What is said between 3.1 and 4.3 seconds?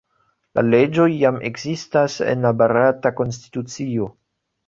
konstitucio.